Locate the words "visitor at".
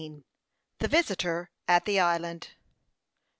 0.87-1.85